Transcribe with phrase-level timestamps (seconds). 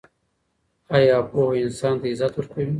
[0.95, 2.67] آیا پوهه انسان ته عزت ورکوي؟